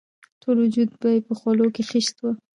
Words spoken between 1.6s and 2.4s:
کې خیشت وو.